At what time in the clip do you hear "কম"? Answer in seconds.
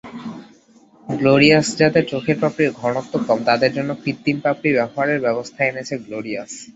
3.27-3.39